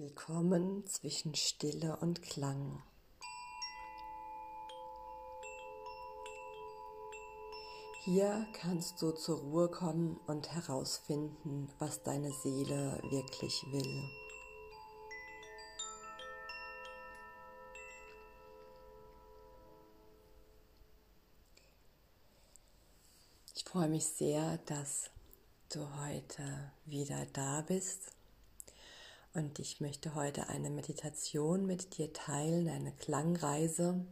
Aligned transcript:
Willkommen 0.00 0.86
zwischen 0.86 1.34
Stille 1.34 1.96
und 1.96 2.22
Klang. 2.22 2.80
Hier 8.04 8.46
kannst 8.52 9.02
du 9.02 9.10
zur 9.10 9.40
Ruhe 9.40 9.68
kommen 9.68 10.16
und 10.28 10.52
herausfinden, 10.52 11.68
was 11.80 12.04
deine 12.04 12.30
Seele 12.30 13.02
wirklich 13.10 13.60
will. 13.72 14.08
Ich 23.56 23.64
freue 23.64 23.88
mich 23.88 24.06
sehr, 24.06 24.58
dass 24.58 25.10
du 25.70 25.80
heute 25.96 26.70
wieder 26.86 27.26
da 27.32 27.62
bist 27.62 28.12
und 29.34 29.58
ich 29.58 29.80
möchte 29.80 30.14
heute 30.14 30.48
eine 30.48 30.70
Meditation 30.70 31.66
mit 31.66 31.96
dir 31.98 32.12
teilen, 32.12 32.68
eine 32.68 32.92
Klangreise 32.92 34.04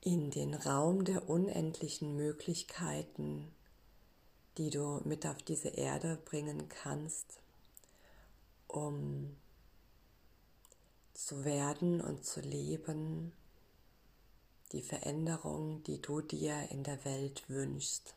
in 0.00 0.30
den 0.30 0.54
Raum 0.54 1.04
der 1.04 1.28
unendlichen 1.28 2.16
Möglichkeiten, 2.16 3.52
die 4.58 4.70
du 4.70 5.00
mit 5.04 5.26
auf 5.26 5.42
diese 5.42 5.68
Erde 5.68 6.18
bringen 6.24 6.68
kannst, 6.68 7.40
um 8.66 9.36
zu 11.14 11.44
werden 11.44 12.00
und 12.00 12.24
zu 12.24 12.40
leben, 12.40 13.32
die 14.72 14.82
Veränderung, 14.82 15.82
die 15.84 16.00
du 16.00 16.20
dir 16.20 16.68
in 16.70 16.82
der 16.82 17.04
Welt 17.04 17.48
wünschst. 17.48 18.14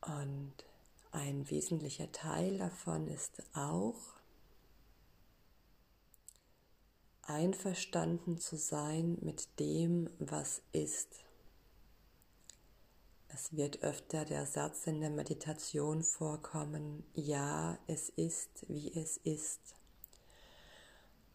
Und 0.00 0.54
ein 1.12 1.48
wesentlicher 1.50 2.10
Teil 2.12 2.58
davon 2.58 3.08
ist 3.08 3.42
auch, 3.54 4.20
einverstanden 7.22 8.38
zu 8.38 8.56
sein 8.56 9.18
mit 9.20 9.58
dem, 9.60 10.10
was 10.18 10.62
ist. 10.72 11.24
Es 13.28 13.56
wird 13.56 13.82
öfter 13.82 14.24
der 14.24 14.44
Satz 14.46 14.86
in 14.86 15.00
der 15.00 15.10
Meditation 15.10 16.02
vorkommen, 16.02 17.04
ja, 17.14 17.78
es 17.86 18.08
ist, 18.08 18.68
wie 18.68 18.92
es 18.92 19.16
ist. 19.18 19.76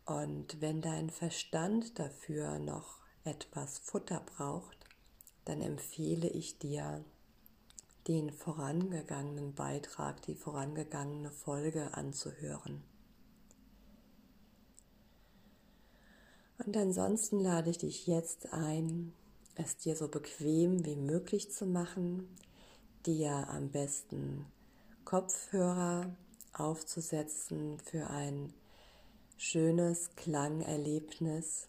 Und 0.05 0.61
wenn 0.61 0.81
dein 0.81 1.09
Verstand 1.09 1.97
dafür 1.97 2.59
noch 2.59 2.99
etwas 3.23 3.79
Futter 3.79 4.19
braucht, 4.19 4.77
dann 5.45 5.61
empfehle 5.61 6.27
ich 6.27 6.59
dir, 6.59 7.03
den 8.07 8.31
vorangegangenen 8.31 9.53
Beitrag, 9.53 10.21
die 10.23 10.35
vorangegangene 10.35 11.31
Folge 11.31 11.93
anzuhören. 11.93 12.83
Und 16.65 16.77
ansonsten 16.77 17.39
lade 17.39 17.69
ich 17.69 17.79
dich 17.79 18.07
jetzt 18.07 18.53
ein, 18.53 19.13
es 19.55 19.77
dir 19.77 19.95
so 19.95 20.07
bequem 20.07 20.85
wie 20.85 20.95
möglich 20.95 21.51
zu 21.51 21.65
machen, 21.65 22.27
dir 23.05 23.49
am 23.49 23.69
besten 23.69 24.45
Kopfhörer 25.03 26.15
aufzusetzen 26.53 27.79
für 27.79 28.09
ein 28.09 28.53
schönes 29.37 30.15
Klangerlebnis 30.15 31.67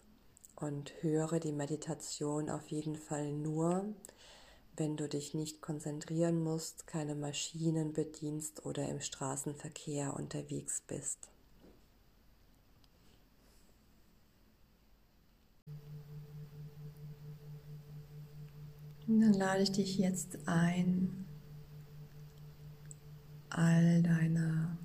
und 0.55 0.91
höre 1.01 1.39
die 1.39 1.51
Meditation 1.51 2.49
auf 2.49 2.67
jeden 2.69 2.95
Fall 2.95 3.31
nur, 3.31 3.85
wenn 4.77 4.95
du 4.95 5.09
dich 5.09 5.33
nicht 5.33 5.61
konzentrieren 5.61 6.41
musst, 6.43 6.85
keine 6.85 7.15
Maschinen 7.15 7.93
bedienst 7.93 8.63
oder 8.63 8.87
im 8.87 9.01
Straßenverkehr 9.01 10.15
unterwegs 10.15 10.83
bist. 10.85 11.29
Und 19.07 19.21
dann 19.21 19.33
lade 19.33 19.63
ich 19.63 19.71
dich 19.71 19.97
jetzt 19.97 20.37
ein, 20.47 21.25
all 23.49 24.03
deine 24.03 24.77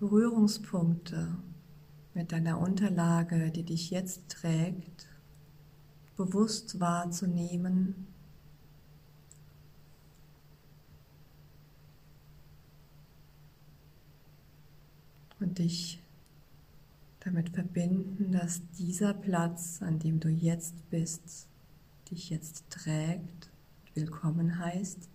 Berührungspunkte 0.00 1.36
mit 2.14 2.32
deiner 2.32 2.58
Unterlage, 2.58 3.52
die 3.52 3.62
dich 3.62 3.90
jetzt 3.90 4.28
trägt, 4.28 5.06
bewusst 6.16 6.80
wahrzunehmen 6.80 8.08
und 15.40 15.58
dich 15.58 16.02
damit 17.20 17.50
verbinden, 17.50 18.32
dass 18.32 18.62
dieser 18.78 19.14
Platz, 19.14 19.80
an 19.82 19.98
dem 19.98 20.20
du 20.20 20.28
jetzt 20.28 20.74
bist, 20.90 21.48
dich 22.10 22.30
jetzt 22.30 22.64
trägt, 22.70 23.50
willkommen 23.94 24.58
heißt. 24.58 25.08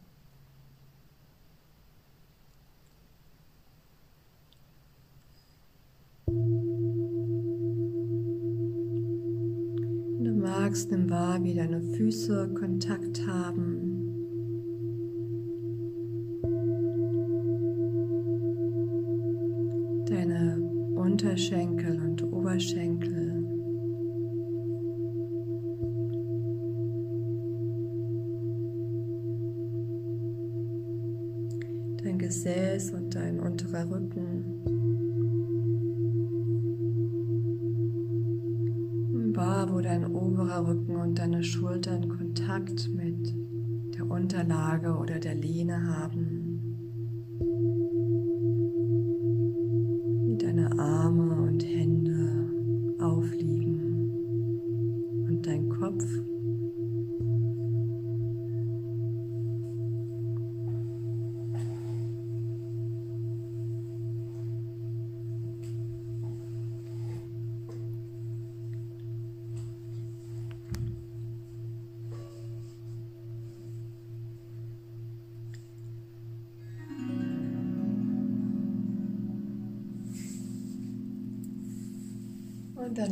Du 10.20 10.34
magst, 10.40 10.92
nimm 10.92 11.10
wahr, 11.10 11.44
wie 11.44 11.56
deine 11.56 11.82
Füße 11.82 12.54
Kontakt 12.54 13.26
haben 13.26 13.93
und 41.04 41.20
deine 41.20 41.44
Schultern 41.44 42.08
Kontakt 42.08 42.90
mit 42.96 43.36
der 43.94 44.10
Unterlage 44.10 44.96
oder 44.96 45.20
der 45.20 45.36
Lehne 45.36 45.86
haben. 45.86 46.62
Und 50.30 50.38
dann 50.42 50.64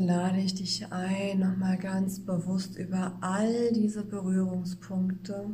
lade 0.06 0.40
ich 0.40 0.56
dich 0.56 0.92
ein, 0.92 1.40
nochmal 1.40 1.78
ganz 1.78 2.20
bewusst 2.20 2.78
über 2.78 3.18
all 3.22 3.72
diese 3.74 4.04
Berührungspunkte 4.04 5.46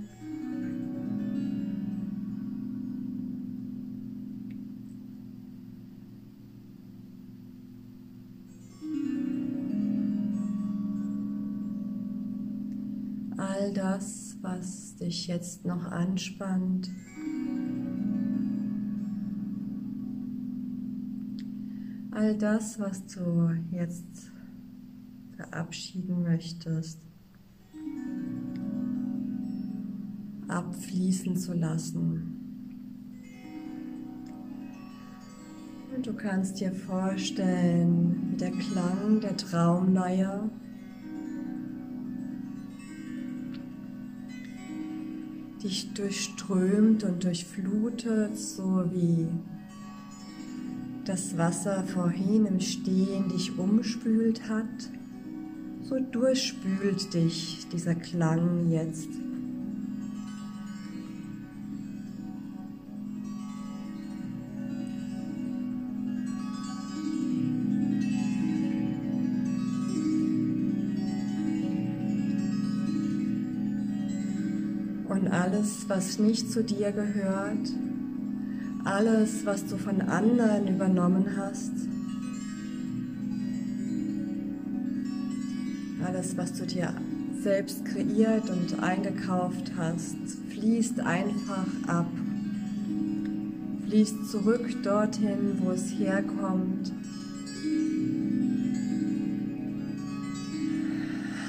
all 13.57 13.73
das, 13.73 14.37
was 14.41 14.95
dich 14.97 15.27
jetzt 15.27 15.65
noch 15.65 15.83
anspannt, 15.85 16.89
all 22.11 22.37
das, 22.37 22.79
was 22.79 23.05
du 23.07 23.51
jetzt 23.71 24.31
verabschieden 25.57 26.21
möchtest, 26.21 26.99
abfließen 30.47 31.35
zu 31.35 31.53
lassen. 31.53 32.33
Und 35.95 36.05
du 36.05 36.13
kannst 36.13 36.59
dir 36.59 36.71
vorstellen, 36.71 38.29
wie 38.29 38.37
der 38.37 38.51
Klang 38.51 39.19
der 39.19 39.35
Traumleier 39.35 40.47
dich 45.63 45.91
durchströmt 45.95 47.03
und 47.03 47.23
durchflutet, 47.23 48.37
so 48.37 48.85
wie 48.91 49.27
das 51.05 51.35
Wasser 51.35 51.83
vorhin 51.83 52.45
im 52.45 52.59
Stehen 52.59 53.29
dich 53.29 53.57
umspült 53.57 54.47
hat, 54.47 54.91
so 55.87 55.97
durchspült 55.99 57.13
dich 57.13 57.65
dieser 57.71 57.95
Klang 57.95 58.69
jetzt. 58.69 59.07
Und 75.07 75.29
alles, 75.29 75.87
was 75.87 76.19
nicht 76.19 76.51
zu 76.51 76.63
dir 76.65 76.91
gehört, 76.91 77.71
alles, 78.83 79.45
was 79.45 79.65
du 79.65 79.77
von 79.77 80.01
anderen 80.01 80.67
übernommen 80.67 81.37
hast, 81.37 81.71
alles, 86.17 86.35
was 86.35 86.53
du 86.53 86.65
dir 86.65 86.91
selbst 87.43 87.85
kreiert 87.85 88.49
und 88.49 88.81
eingekauft 88.81 89.71
hast, 89.77 90.15
fließt 90.49 90.99
einfach 91.01 91.67
ab, 91.85 92.07
fließt 93.85 94.31
zurück 94.31 94.67
dorthin, 94.81 95.59
wo 95.59 95.71
es 95.71 95.91
herkommt, 95.91 96.91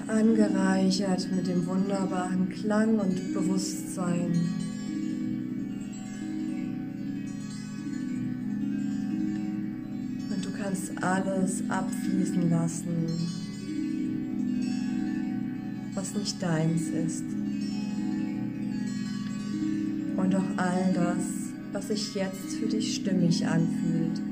angereichert 0.06 1.28
mit 1.34 1.46
dem 1.46 1.66
wunderbaren 1.66 2.50
Klang 2.50 2.98
und 2.98 3.32
Bewusstsein. 3.32 4.32
kannst 10.60 11.02
alles 11.02 11.62
abfließen 11.70 12.50
lassen, 12.50 13.47
was 16.08 16.14
nicht 16.14 16.42
deins 16.42 16.88
ist. 16.88 17.24
Und 20.16 20.34
auch 20.34 20.56
all 20.56 20.92
das, 20.94 21.52
was 21.72 21.88
sich 21.88 22.14
jetzt 22.14 22.54
für 22.58 22.66
dich 22.66 22.96
stimmig 22.96 23.46
anfühlt. 23.46 24.27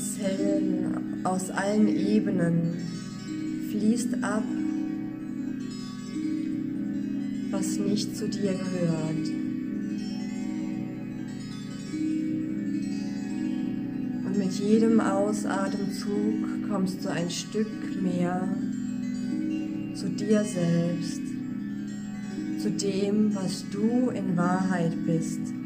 Zellen, 0.00 1.20
aus 1.24 1.50
allen 1.50 1.86
Ebenen 1.88 2.74
fließt 3.70 4.22
ab, 4.22 4.42
was 7.50 7.78
nicht 7.78 8.16
zu 8.16 8.28
dir 8.28 8.52
gehört. 8.52 9.28
Und 14.24 14.38
mit 14.38 14.52
jedem 14.52 15.00
Ausatemzug 15.00 16.68
kommst 16.68 17.04
du 17.04 17.10
ein 17.10 17.30
Stück 17.30 18.02
mehr 18.02 18.48
zu 19.94 20.08
dir 20.08 20.42
selbst, 20.44 21.20
zu 22.62 22.70
dem, 22.70 23.34
was 23.34 23.64
du 23.70 24.10
in 24.10 24.36
Wahrheit 24.36 24.92
bist. 25.04 25.59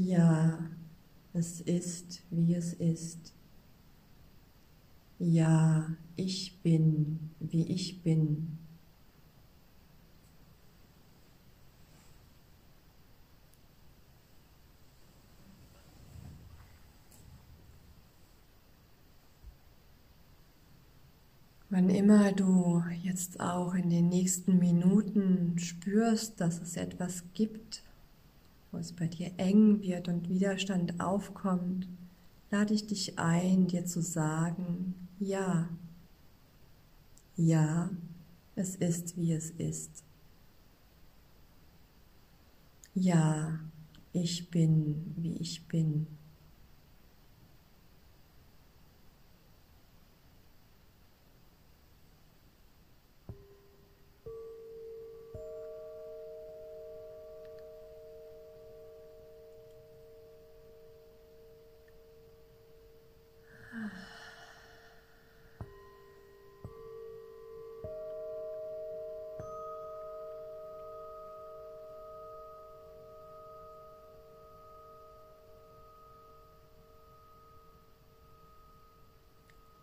Ja, 0.00 0.60
es 1.32 1.60
ist, 1.60 2.22
wie 2.30 2.54
es 2.54 2.72
ist. 2.72 3.34
Ja, 5.18 5.90
ich 6.14 6.60
bin, 6.62 7.30
wie 7.40 7.66
ich 7.66 8.00
bin. 8.04 8.58
Wann 21.70 21.90
immer 21.90 22.32
du 22.32 22.84
jetzt 23.02 23.40
auch 23.40 23.74
in 23.74 23.90
den 23.90 24.08
nächsten 24.08 24.60
Minuten 24.60 25.58
spürst, 25.58 26.40
dass 26.40 26.62
es 26.62 26.76
etwas 26.76 27.24
gibt, 27.34 27.82
wo 28.70 28.78
es 28.78 28.92
bei 28.92 29.06
dir 29.06 29.30
eng 29.36 29.80
wird 29.82 30.08
und 30.08 30.28
Widerstand 30.28 31.00
aufkommt, 31.00 31.88
lade 32.50 32.74
ich 32.74 32.86
dich 32.86 33.18
ein, 33.18 33.66
dir 33.66 33.84
zu 33.84 34.00
sagen, 34.00 34.94
ja, 35.18 35.68
ja, 37.36 37.90
es 38.56 38.74
ist, 38.76 39.16
wie 39.16 39.32
es 39.32 39.50
ist. 39.50 40.02
Ja, 42.94 43.60
ich 44.12 44.50
bin, 44.50 45.14
wie 45.16 45.36
ich 45.36 45.66
bin. 45.68 46.08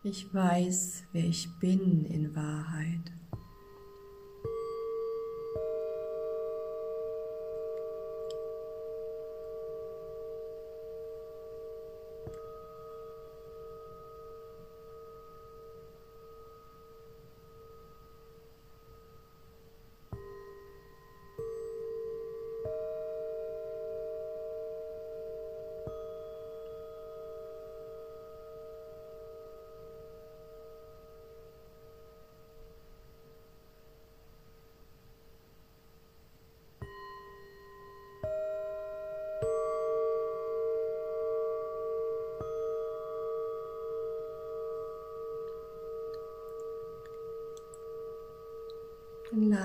Ich 0.07 0.31
weiß, 0.31 1.05
wer 1.13 1.25
ich 1.25 1.49
bin 1.59 2.05
in 2.05 2.35
Wahrheit. 2.35 3.14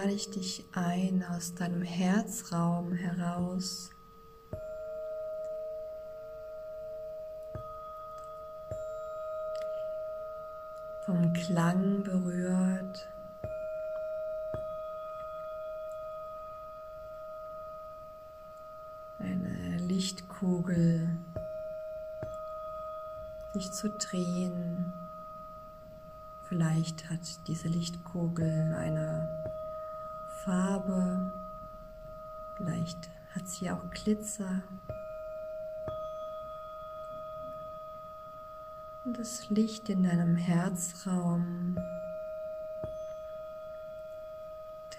Lade 0.00 0.12
ich 0.14 0.30
dich 0.30 0.64
ein 0.72 1.22
aus 1.30 1.54
deinem 1.54 1.82
Herzraum 1.82 2.92
heraus. 2.92 3.90
Vom 11.04 11.32
Klang 11.34 12.02
berührt. 12.02 13.08
Eine 19.18 19.76
Lichtkugel 19.80 21.18
sich 23.52 23.70
zu 23.72 23.90
drehen. 23.90 24.94
Vielleicht 26.48 27.10
hat 27.10 27.20
diese 27.46 27.68
Lichtkugel 27.68 28.74
eine 28.78 29.59
Farbe, 30.44 31.30
vielleicht 32.56 33.10
hat 33.34 33.46
sie 33.46 33.70
auch 33.70 33.90
Glitzer. 33.90 34.62
Und 39.04 39.18
das 39.18 39.50
Licht 39.50 39.88
in 39.88 40.04
deinem 40.04 40.36
Herzraum 40.36 41.76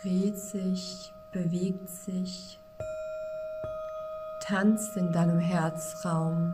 dreht 0.01 0.37
sich, 0.37 1.11
bewegt 1.31 1.89
sich, 1.89 2.59
tanzt 4.41 4.95
in 4.97 5.11
deinem 5.11 5.39
Herzraum 5.39 6.53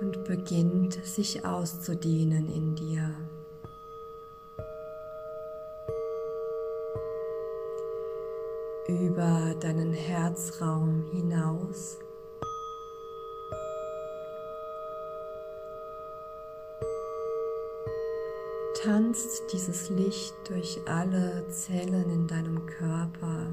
und 0.00 0.24
beginnt 0.24 0.94
sich 1.04 1.44
auszudehnen 1.44 2.52
in 2.52 2.74
dir. 2.74 3.25
Über 8.88 9.54
deinen 9.60 9.92
Herzraum 9.92 11.04
hinaus. 11.12 11.98
Tanzt 18.82 19.42
dieses 19.52 19.90
Licht 19.90 20.34
durch 20.48 20.80
alle 20.86 21.44
Zellen 21.48 22.08
in 22.10 22.26
deinem 22.28 22.66
Körper. 22.66 23.48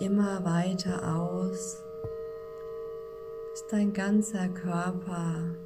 Immer 0.00 0.44
weiter 0.44 1.16
aus, 1.16 1.82
bis 3.50 3.66
dein 3.70 3.92
ganzer 3.92 4.48
Körper 4.48 5.56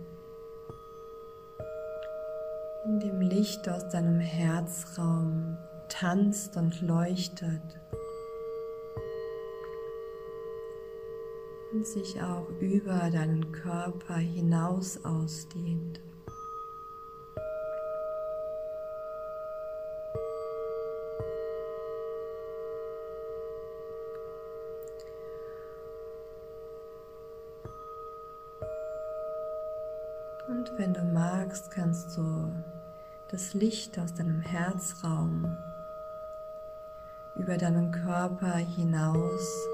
in 2.86 3.00
dem 3.00 3.20
Licht 3.20 3.68
aus 3.68 3.88
deinem 3.88 4.20
Herzraum 4.20 5.56
tanzt 5.88 6.56
und 6.56 6.80
leuchtet 6.82 7.62
und 11.72 11.86
sich 11.86 12.22
auch 12.22 12.48
über 12.60 13.10
deinen 13.10 13.52
Körper 13.52 14.16
hinaus 14.16 15.04
ausdehnt. 15.04 16.00
Licht 33.94 33.98
aus 33.98 34.14
deinem 34.14 34.40
Herzraum 34.40 35.56
über 37.36 37.56
deinen 37.56 37.92
Körper 37.92 38.56
hinaus 38.56 39.68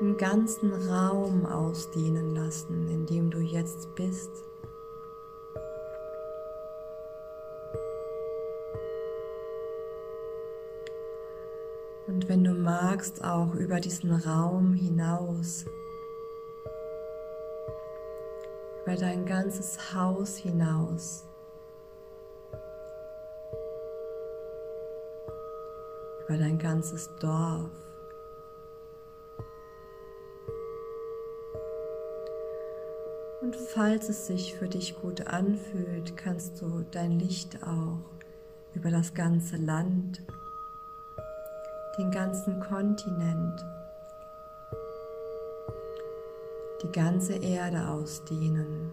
im 0.00 0.16
ganzen 0.16 0.72
Raum 0.88 1.46
ausdehnen 1.46 2.34
lassen, 2.34 2.88
in 2.88 3.06
dem 3.06 3.30
du 3.30 3.38
jetzt 3.38 3.94
bist. 3.94 4.30
Und 12.06 12.28
wenn 12.28 12.44
du 12.44 12.52
magst, 12.52 13.24
auch 13.24 13.54
über 13.54 13.80
diesen 13.80 14.12
Raum 14.12 14.74
hinaus 14.74 15.64
über 18.84 18.94
dein 18.94 19.26
ganzes 19.26 19.94
Haus 19.94 20.36
hinaus, 20.36 21.26
über 26.26 26.38
dein 26.38 26.58
ganzes 26.58 27.10
Dorf. 27.20 27.70
Und 33.42 33.54
falls 33.54 34.08
es 34.08 34.26
sich 34.26 34.54
für 34.54 34.68
dich 34.68 35.00
gut 35.00 35.26
anfühlt, 35.26 36.16
kannst 36.16 36.60
du 36.60 36.84
dein 36.90 37.18
Licht 37.18 37.62
auch 37.62 37.98
über 38.74 38.90
das 38.90 39.14
ganze 39.14 39.56
Land, 39.56 40.22
den 41.98 42.10
ganzen 42.10 42.60
Kontinent 42.60 43.64
die 46.82 46.92
ganze 46.92 47.34
Erde 47.34 47.88
ausdehnen. 47.88 48.92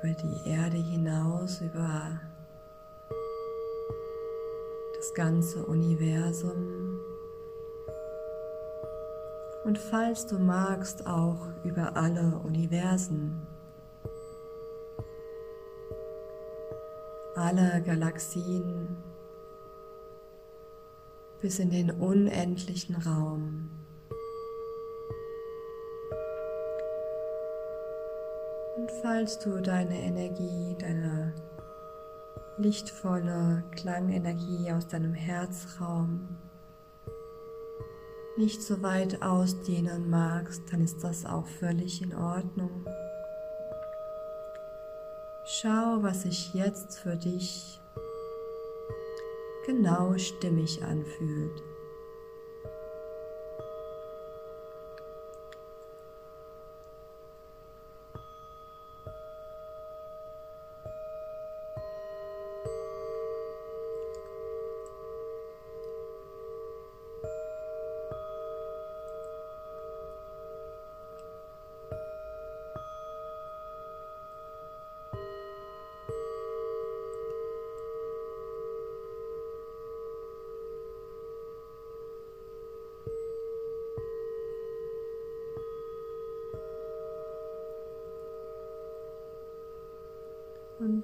Über 0.00 0.12
die 0.12 0.50
Erde 0.50 0.76
hinaus, 0.76 1.60
über 1.60 2.20
das 4.96 5.14
ganze 5.14 5.64
Universum 5.66 7.00
und 9.68 9.76
falls 9.76 10.26
du 10.26 10.38
magst 10.38 11.06
auch 11.06 11.48
über 11.62 11.94
alle 11.94 12.38
Universen, 12.38 13.46
alle 17.36 17.82
Galaxien 17.82 18.96
bis 21.42 21.58
in 21.58 21.68
den 21.68 21.90
unendlichen 21.90 22.94
Raum. 22.96 23.77
Und 28.88 29.02
falls 29.02 29.38
du 29.38 29.60
deine 29.60 30.00
Energie, 30.00 30.74
deine 30.78 31.34
lichtvolle 32.56 33.62
Klangenergie 33.72 34.72
aus 34.72 34.86
deinem 34.86 35.12
Herzraum 35.12 36.38
nicht 38.38 38.62
so 38.62 38.80
weit 38.82 39.20
ausdehnen 39.20 40.08
magst, 40.08 40.62
dann 40.70 40.82
ist 40.82 41.04
das 41.04 41.26
auch 41.26 41.46
völlig 41.46 42.00
in 42.00 42.14
Ordnung. 42.14 42.86
Schau, 45.44 46.02
was 46.02 46.22
sich 46.22 46.54
jetzt 46.54 46.98
für 46.98 47.16
dich 47.16 47.80
genau 49.66 50.16
stimmig 50.16 50.82
anfühlt. 50.82 51.67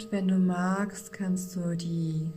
Und 0.04 0.12
wenn 0.12 0.28
du 0.28 0.34
magst, 0.34 1.14
kannst 1.14 1.56
du 1.56 1.74
die 1.74 2.30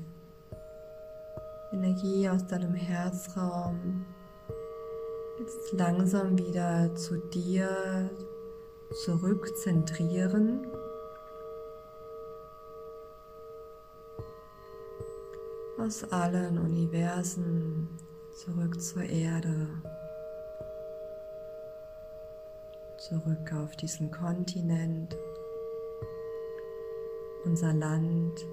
Energie 1.73 2.29
aus 2.29 2.47
deinem 2.47 2.73
Herzraum 2.73 4.05
jetzt 5.37 5.73
langsam 5.73 6.37
wieder 6.37 6.95
zu 6.95 7.17
dir 7.17 8.09
zurückzentrieren. 9.03 10.65
Aus 15.77 16.05
allen 16.05 16.59
Universen 16.59 17.89
zurück 18.33 18.79
zur 18.79 19.03
Erde, 19.03 19.67
zurück 22.97 23.53
auf 23.53 23.75
diesen 23.75 24.09
Kontinent 24.09 25.17
unser 27.57 27.73
Land, 27.73 28.45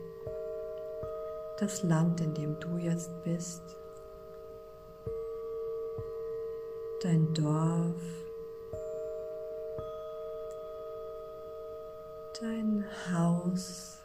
das 1.61 1.82
Land, 1.82 2.23
in 2.23 2.32
dem 2.32 2.58
du 2.58 2.78
jetzt 2.78 3.11
bist, 3.23 3.61
dein 7.02 7.34
Dorf, 7.34 8.00
dein 12.40 12.86
Haus, 13.12 13.99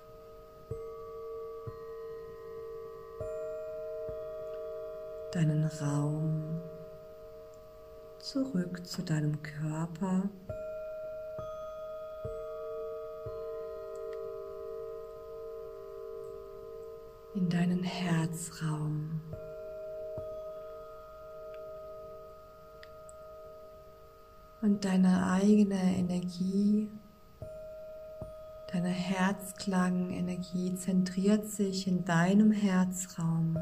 deinen 5.32 5.64
Raum, 5.82 6.60
zurück 8.18 8.86
zu 8.86 9.02
deinem 9.04 9.42
Körper. 9.44 10.24
Deinen 17.80 17.84
Herzraum. 17.84 19.22
Und 24.62 24.84
deine 24.84 25.32
eigene 25.32 25.98
Energie, 25.98 26.90
deine 28.72 28.90
Herzklang-Energie 28.90 30.76
zentriert 30.76 31.48
sich 31.48 31.88
in 31.88 32.04
deinem 32.04 32.52
Herzraum 32.52 33.58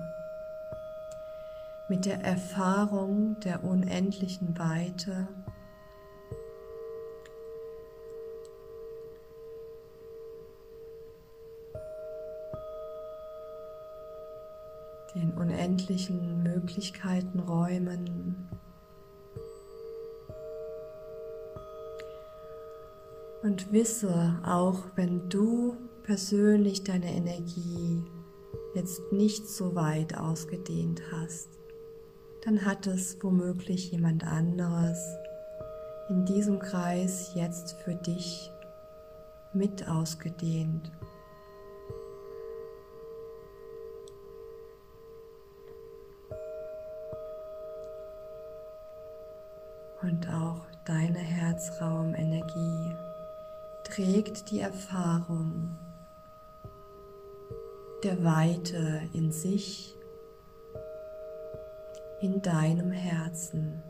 mit 1.89 2.05
der 2.05 2.21
Erfahrung 2.21 3.39
der 3.41 3.63
unendlichen 3.63 4.57
Weite 4.57 5.27
unendlichen 15.67 16.43
Möglichkeiten 16.43 17.39
räumen. 17.39 18.47
Und 23.43 23.71
wisse, 23.71 24.39
auch 24.45 24.83
wenn 24.95 25.29
du 25.29 25.75
persönlich 26.03 26.83
deine 26.83 27.13
Energie 27.13 28.03
jetzt 28.75 29.01
nicht 29.11 29.47
so 29.47 29.75
weit 29.75 30.17
ausgedehnt 30.17 31.01
hast, 31.11 31.49
dann 32.45 32.65
hat 32.65 32.87
es 32.87 33.17
womöglich 33.21 33.91
jemand 33.91 34.23
anderes 34.23 34.99
in 36.09 36.25
diesem 36.25 36.59
Kreis 36.59 37.31
jetzt 37.35 37.73
für 37.83 37.95
dich 37.95 38.51
mit 39.53 39.87
ausgedehnt. 39.87 40.91
Deine 50.87 51.19
Herzraumenergie 51.19 52.95
trägt 53.83 54.51
die 54.51 54.61
Erfahrung 54.61 55.77
der 58.03 58.23
Weite 58.23 59.01
in 59.11 59.33
sich, 59.33 59.97
in 62.21 62.41
deinem 62.41 62.91
Herzen. 62.91 63.83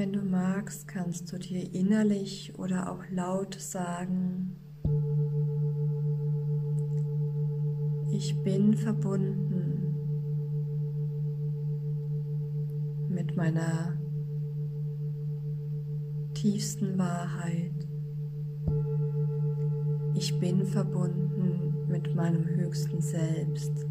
Wenn 0.00 0.14
du 0.14 0.22
magst, 0.22 0.88
kannst 0.88 1.30
du 1.30 1.38
dir 1.38 1.74
innerlich 1.74 2.54
oder 2.58 2.90
auch 2.90 3.04
laut 3.10 3.54
sagen, 3.60 4.56
ich 8.10 8.34
bin 8.42 8.72
verbunden 8.72 9.94
mit 13.10 13.36
meiner 13.36 13.98
tiefsten 16.32 16.96
Wahrheit. 16.96 17.86
Ich 20.14 20.40
bin 20.40 20.64
verbunden 20.64 21.74
mit 21.88 22.14
meinem 22.14 22.46
höchsten 22.46 23.02
Selbst. 23.02 23.89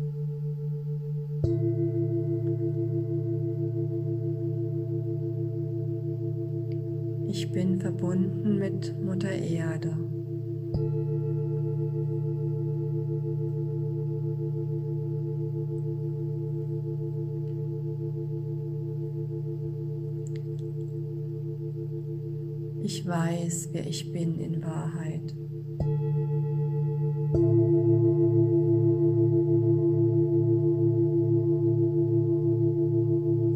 Ich 23.89 24.11
bin 24.11 24.39
in 24.39 24.61
Wahrheit. 24.61 25.35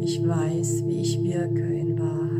Ich 0.00 0.26
weiß, 0.26 0.86
wie 0.86 1.00
ich 1.02 1.22
wirke 1.22 1.62
in 1.62 1.98
Wahrheit. 1.98 2.33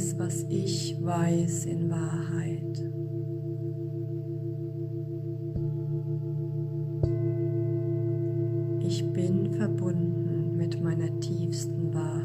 Weiß, 0.00 0.18
was 0.18 0.46
ich 0.48 0.96
weiß 1.02 1.66
in 1.66 1.90
Wahrheit. 1.90 2.90
Ich 8.82 9.04
bin 9.12 9.52
verbunden 9.52 10.56
mit 10.56 10.82
meiner 10.82 11.20
tiefsten 11.20 11.92
Wahrheit. 11.92 12.19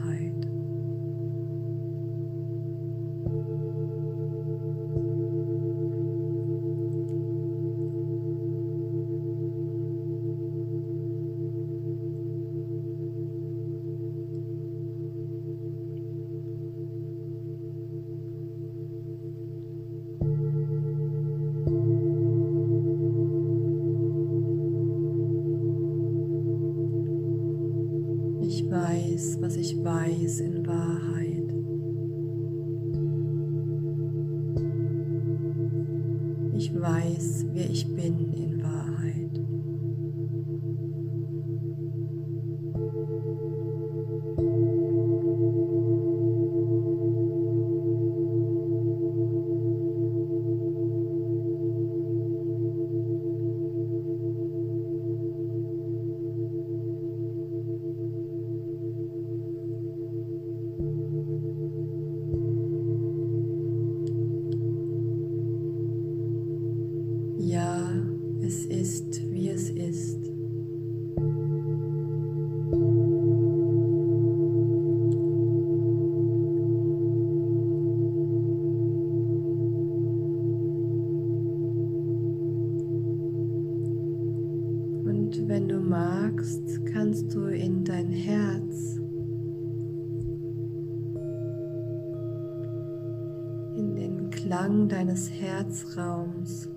Deines 95.76 95.96
Herzraums 95.96 96.70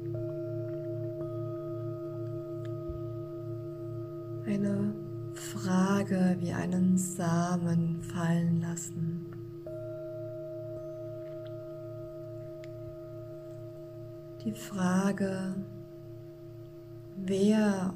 eine 4.46 4.94
Frage 5.34 6.37
wie 6.40 6.52
einen 6.52 6.96
Samen 6.96 8.02
fallen 8.02 8.61
lassen. 8.61 9.26
Die 14.44 14.52
Frage, 14.52 15.54
wer 17.16 17.94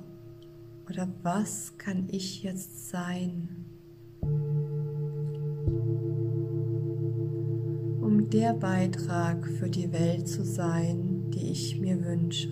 oder 0.88 1.08
was 1.22 1.76
kann 1.78 2.08
ich 2.10 2.42
jetzt 2.42 2.90
sein, 2.90 3.61
der 8.42 8.54
Beitrag 8.54 9.46
für 9.46 9.70
die 9.70 9.92
Welt 9.92 10.26
zu 10.26 10.42
sein, 10.42 11.30
die 11.30 11.52
ich 11.52 11.78
mir 11.78 12.04
wünsche. 12.04 12.48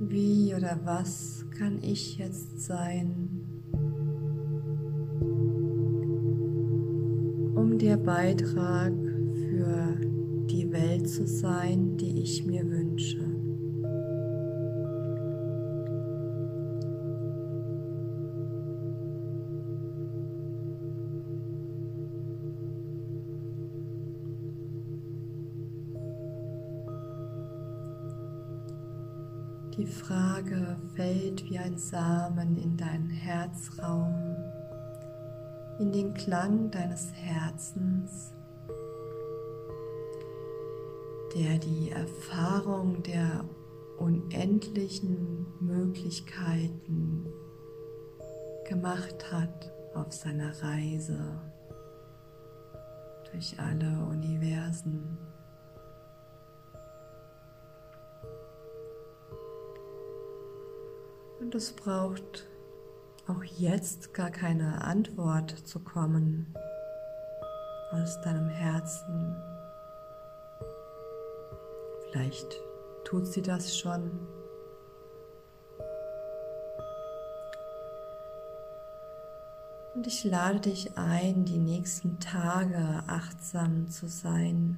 Wie 0.00 0.52
oder 0.52 0.80
was 0.82 1.46
kann 1.56 1.78
ich 1.80 2.18
jetzt 2.18 2.60
sein, 2.60 3.46
um 7.54 7.78
der 7.78 7.98
Beitrag 7.98 8.92
für 8.92 9.94
die 10.50 10.72
Welt 10.72 11.08
zu 11.08 11.24
sein, 11.24 11.96
die 11.96 12.20
ich 12.20 12.44
mir 12.44 12.68
wünsche? 12.68 13.25
Frage 29.86 30.76
fällt 30.94 31.44
wie 31.44 31.58
ein 31.58 31.78
Samen 31.78 32.56
in 32.56 32.76
deinen 32.76 33.10
Herzraum, 33.10 34.36
in 35.78 35.92
den 35.92 36.14
Klang 36.14 36.70
deines 36.70 37.12
Herzens, 37.12 38.32
der 41.34 41.58
die 41.58 41.90
Erfahrung 41.90 43.02
der 43.02 43.44
unendlichen 43.98 45.46
Möglichkeiten 45.60 47.26
gemacht 48.68 49.32
hat 49.32 49.72
auf 49.94 50.12
seiner 50.12 50.52
Reise 50.62 51.40
durch 53.30 53.58
alle 53.58 54.06
Universen. 54.10 55.18
Es 61.56 61.72
braucht 61.72 62.46
auch 63.26 63.42
jetzt 63.42 64.12
gar 64.12 64.30
keine 64.30 64.84
Antwort 64.84 65.50
zu 65.50 65.80
kommen 65.80 66.54
aus 67.92 68.20
deinem 68.20 68.50
Herzen. 68.50 69.34
Vielleicht 72.04 72.60
tut 73.04 73.26
sie 73.26 73.40
das 73.40 73.76
schon. 73.76 74.10
Und 79.94 80.06
ich 80.06 80.24
lade 80.24 80.60
dich 80.60 80.98
ein, 80.98 81.46
die 81.46 81.58
nächsten 81.58 82.20
Tage 82.20 83.02
achtsam 83.06 83.88
zu 83.88 84.08
sein. 84.08 84.76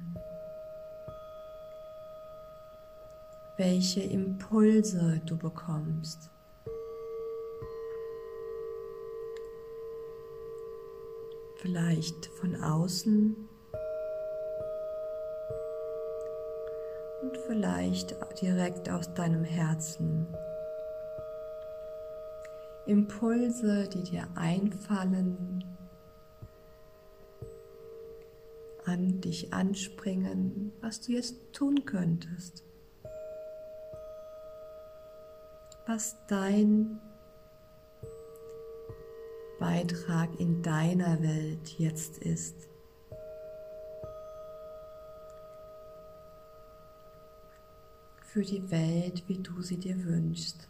Welche 3.57 4.01
Impulse 4.01 5.19
du 5.25 5.35
bekommst. 5.35 6.29
Vielleicht 11.69 12.25
von 12.25 12.55
außen 12.63 13.35
und 17.21 17.37
vielleicht 17.45 18.15
direkt 18.41 18.89
aus 18.89 19.13
deinem 19.13 19.43
Herzen. 19.43 20.25
Impulse, 22.87 23.87
die 23.87 24.01
dir 24.01 24.27
einfallen, 24.33 25.63
an 28.85 29.21
dich 29.21 29.53
anspringen, 29.53 30.73
was 30.81 31.01
du 31.01 31.11
jetzt 31.11 31.53
tun 31.53 31.85
könntest, 31.85 32.63
was 35.85 36.17
dein 36.25 36.99
Beitrag 39.59 40.39
in 40.39 40.61
deiner 40.63 41.21
Welt 41.21 41.77
jetzt 41.77 42.17
ist. 42.19 42.69
Für 48.21 48.41
die 48.41 48.71
Welt, 48.71 49.23
wie 49.27 49.39
du 49.39 49.61
sie 49.61 49.77
dir 49.77 50.03
wünschst. 50.05 50.69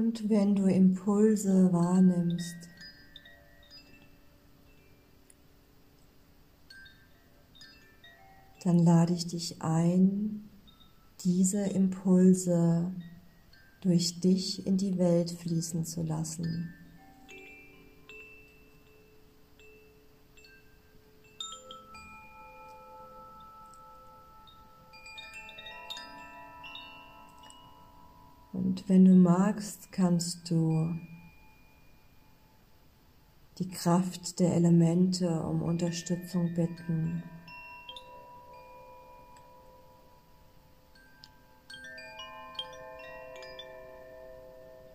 Und 0.00 0.30
wenn 0.30 0.54
du 0.54 0.64
Impulse 0.64 1.70
wahrnimmst, 1.74 2.56
dann 8.64 8.78
lade 8.78 9.12
ich 9.12 9.26
dich 9.26 9.60
ein, 9.60 10.48
diese 11.22 11.60
Impulse 11.66 12.94
durch 13.82 14.20
dich 14.20 14.66
in 14.66 14.78
die 14.78 14.96
Welt 14.96 15.32
fließen 15.32 15.84
zu 15.84 16.02
lassen. 16.02 16.72
Und 28.70 28.88
wenn 28.88 29.04
du 29.04 29.14
magst, 29.16 29.90
kannst 29.90 30.48
du 30.48 30.94
die 33.58 33.68
Kraft 33.68 34.38
der 34.38 34.54
Elemente 34.54 35.28
um 35.42 35.60
Unterstützung 35.60 36.54
bitten. 36.54 37.20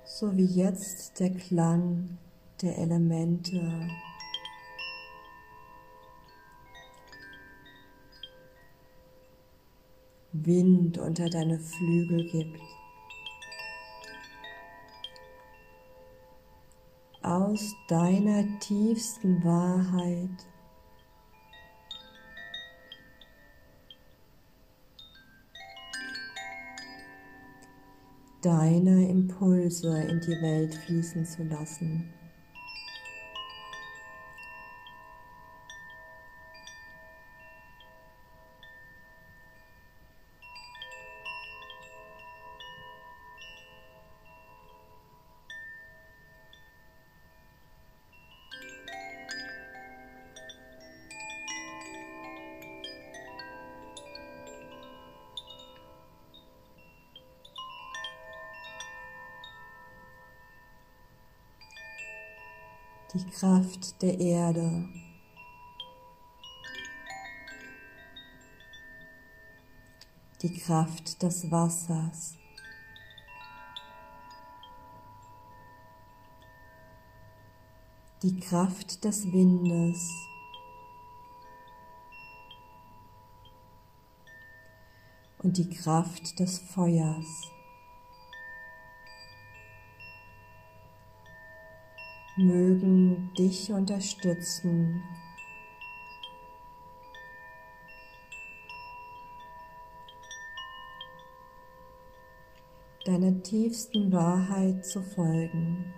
So 0.05 0.37
wie 0.37 0.45
jetzt 0.45 1.19
der 1.19 1.31
Klang 1.31 2.17
der 2.61 2.77
Elemente 2.77 3.89
Wind 10.31 10.97
unter 10.97 11.29
deine 11.29 11.59
Flügel 11.59 12.25
gibt. 12.29 12.74
Aus 17.25 17.75
deiner 17.87 18.43
tiefsten 18.59 19.43
Wahrheit. 19.43 20.47
deine 28.45 29.09
Impulse 29.09 30.03
in 30.03 30.19
die 30.19 30.39
Welt 30.39 30.75
fließen 30.75 31.25
zu 31.25 31.43
lassen. 31.45 32.13
Der 63.93 64.19
Erde. 64.19 64.89
Die 70.41 70.53
Kraft 70.53 71.21
des 71.21 71.49
Wassers. 71.51 72.35
Die 78.23 78.39
Kraft 78.39 79.03
des 79.03 79.31
Windes. 79.31 80.09
Und 85.39 85.57
die 85.57 85.69
Kraft 85.69 86.39
des 86.39 86.59
Feuers. 86.59 87.54
Mögen 92.37 93.33
dich 93.37 93.71
unterstützen. 93.71 95.01
deiner 103.05 103.39
tiefsten 103.43 104.11
Wahrheit 104.11 104.83
zu 104.83 104.99
folgen. 105.01 105.93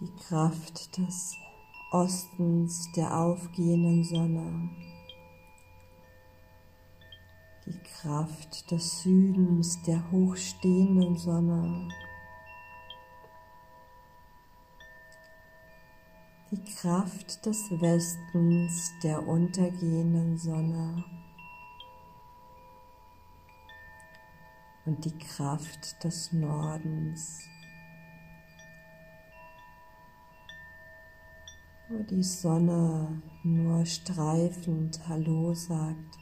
Die 0.00 0.10
Kraft 0.26 0.96
des 0.96 1.36
Ostens 1.92 2.92
der 2.92 3.12
aufgehenden 3.16 4.04
Sonne, 4.04 4.70
die 7.66 7.76
Kraft 7.82 8.70
des 8.70 9.02
Südens 9.02 9.82
der 9.82 10.08
hochstehenden 10.12 11.16
Sonne, 11.16 11.88
die 16.52 16.62
Kraft 16.76 17.44
des 17.44 17.68
Westens 17.72 18.92
der 19.02 19.26
untergehenden 19.26 20.38
Sonne. 20.38 21.04
Und 24.86 25.04
die 25.04 25.18
Kraft 25.18 26.04
des 26.04 26.32
Nordens 26.32 27.49
wo 31.90 32.04
die 32.04 32.22
Sonne 32.22 33.20
nur 33.42 33.84
streifend 33.84 35.00
Hallo 35.08 35.52
sagt. 35.54 36.19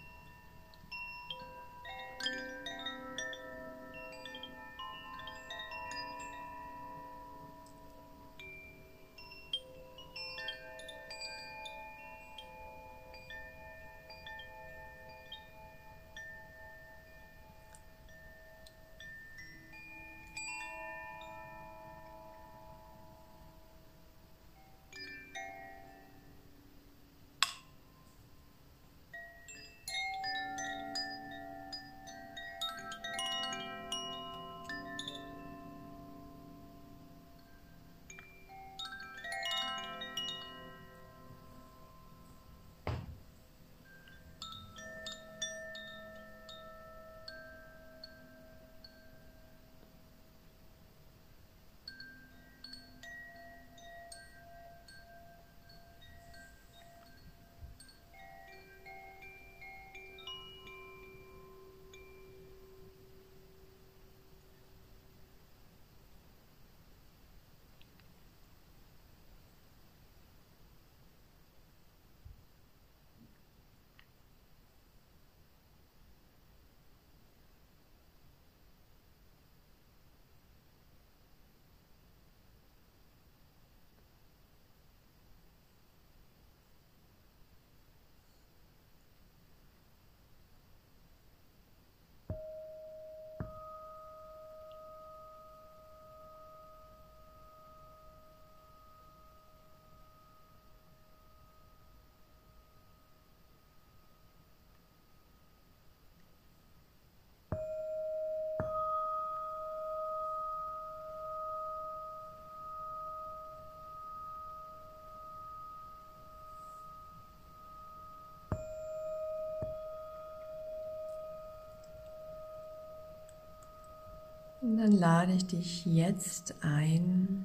Lade 124.99 125.33
ich 125.35 125.47
dich 125.47 125.87
jetzt 125.87 126.57
ein, 126.61 127.45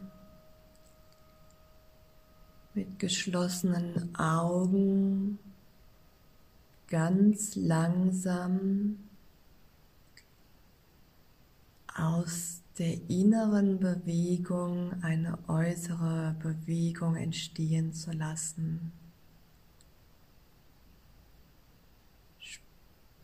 mit 2.73 2.97
geschlossenen 2.97 4.15
Augen 4.15 5.37
ganz 6.87 7.55
langsam 7.55 8.97
aus 11.95 12.63
der 12.79 13.07
inneren 13.07 13.79
Bewegung 13.79 15.03
eine 15.03 15.37
äußere 15.47 16.35
Bewegung 16.39 17.15
entstehen 17.15 17.93
zu 17.93 18.11
lassen. 18.11 18.91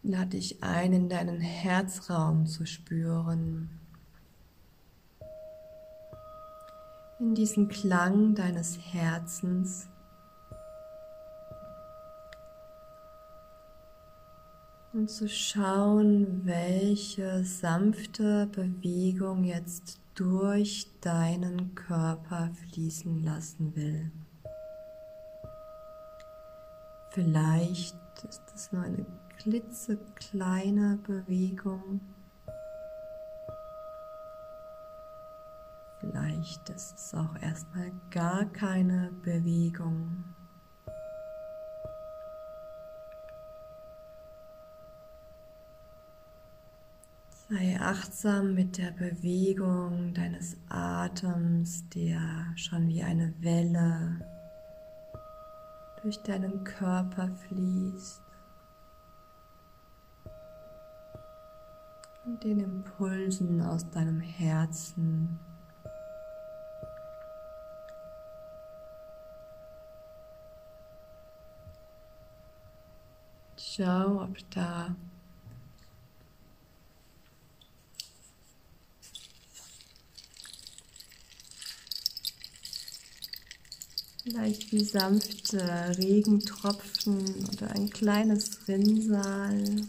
Lade 0.04 0.30
dich 0.30 0.64
ein, 0.64 0.94
in 0.94 1.10
deinen 1.10 1.42
Herzraum 1.42 2.46
zu 2.46 2.68
spüren. 2.68 3.79
In 7.20 7.36
diesen 7.36 7.68
Klang 7.68 8.34
deines 8.34 8.78
Herzens. 8.94 9.88
Und 14.94 15.10
zu 15.10 15.30
schauen, 15.30 16.46
welche 16.46 17.44
sanfte 17.44 18.48
Bewegung 18.48 19.44
jetzt 19.44 20.00
durch 20.16 20.88
deinen 21.02 21.76
Körper 21.76 22.50
fließen 22.72 23.24
lassen 23.24 23.76
will. 23.76 24.12
Vielleicht 27.12 27.96
ist 28.28 28.42
es 28.54 28.72
nur 28.72 28.84
eine 28.84 29.06
klitzekleine 29.38 31.00
Bewegung. 31.06 32.02
Vielleicht 36.10 36.70
ist 36.70 36.96
es 36.98 37.14
auch 37.14 37.36
erstmal 37.40 37.92
gar 38.10 38.46
keine 38.46 39.12
Bewegung. 39.22 40.24
Sei 47.48 47.80
achtsam 47.80 48.56
mit 48.56 48.80
der 48.80 48.92
Bewegung 48.92 50.16
deines 50.16 50.58
Atems, 50.70 51.88
der 51.90 52.20
schon 52.56 52.88
wie 52.88 53.04
eine 53.04 53.32
Welle 53.42 54.20
durch 56.02 56.18
deinen 56.24 56.64
Körper 56.64 57.30
fließt 57.48 58.24
und 62.26 62.44
den 62.44 62.60
Impulsen 62.62 63.62
aus 63.62 63.88
deinem 63.92 64.22
Herzen. 64.22 65.40
Schau, 73.62 74.24
ob 74.24 74.38
da 74.52 74.96
vielleicht 84.24 84.72
wie 84.72 84.84
sanfte 84.84 85.60
Regentropfen 85.98 87.46
oder 87.50 87.72
ein 87.72 87.90
kleines 87.90 88.68
Rinnsal. 88.68 89.88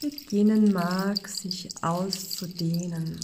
beginnen 0.00 0.72
mag, 0.72 1.28
sich 1.28 1.68
auszudehnen. 1.82 3.18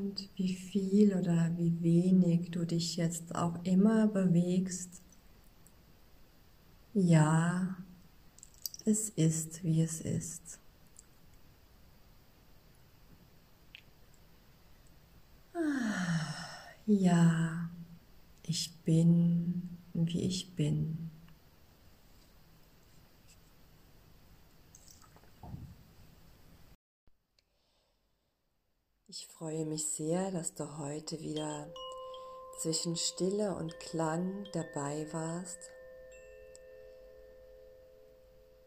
Und 0.00 0.30
wie 0.36 0.54
viel 0.54 1.14
oder 1.14 1.52
wie 1.58 1.82
wenig 1.82 2.50
du 2.50 2.64
dich 2.64 2.96
jetzt 2.96 3.34
auch 3.34 3.62
immer 3.64 4.06
bewegst, 4.06 5.02
ja, 6.94 7.76
es 8.86 9.10
ist, 9.10 9.62
wie 9.62 9.82
es 9.82 10.00
ist. 10.00 10.58
Ja, 16.86 17.68
ich 18.42 18.72
bin, 18.84 19.68
wie 19.92 20.22
ich 20.22 20.54
bin. 20.54 21.10
Ich 29.08 29.29
freue 29.40 29.64
mich 29.64 29.88
sehr, 29.94 30.30
dass 30.32 30.52
du 30.52 30.76
heute 30.76 31.18
wieder 31.20 31.72
zwischen 32.58 32.94
Stille 32.94 33.54
und 33.54 33.80
Klang 33.80 34.46
dabei 34.52 35.06
warst. 35.12 35.70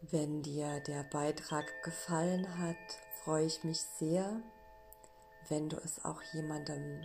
Wenn 0.00 0.42
dir 0.42 0.80
der 0.80 1.04
Beitrag 1.04 1.64
gefallen 1.84 2.58
hat, 2.58 2.74
freue 3.22 3.46
ich 3.46 3.62
mich 3.62 3.80
sehr, 4.00 4.42
wenn 5.48 5.68
du 5.68 5.76
es 5.76 6.04
auch 6.04 6.20
jemandem 6.32 7.04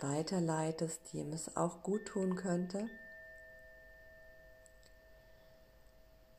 weiterleitest, 0.00 1.14
dem 1.14 1.32
es 1.32 1.56
auch 1.56 1.82
gut 1.82 2.04
tun 2.04 2.36
könnte. 2.36 2.90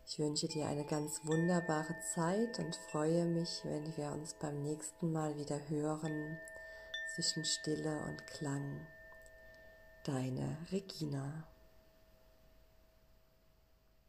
Ich 0.10 0.20
wünsche 0.20 0.48
dir 0.48 0.68
eine 0.68 0.86
ganz 0.86 1.26
wunderbare 1.26 1.94
Zeit 2.00 2.60
und 2.60 2.78
freue 2.92 3.26
mich, 3.26 3.60
wenn 3.66 3.98
wir 3.98 4.14
uns 4.14 4.36
beim 4.36 4.64
nächsten 4.64 5.12
Mal 5.12 5.38
wieder 5.38 5.60
hören 5.68 6.40
zwischen 7.14 7.44
Stille 7.44 8.04
und 8.08 8.26
Klang. 8.26 8.88
Deine 10.06 10.60
Regina. 10.72 11.46